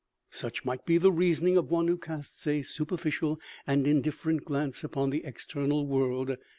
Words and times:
"Such 0.31 0.65
might 0.65 0.83
be 0.83 0.97
the 0.97 1.11
reasoning 1.11 1.57
of 1.59 1.69
one 1.69 1.87
who 1.87 1.95
casts 1.95 2.47
a 2.47 2.63
super 2.63 2.97
ficial 2.97 3.37
and 3.67 3.85
indifferent 3.85 4.43
glance 4.45 4.83
upon 4.83 5.11
the 5.11 5.23
external 5.25 5.85
world. 5.85 6.37